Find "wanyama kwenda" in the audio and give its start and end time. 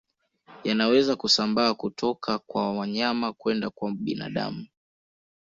2.77-3.69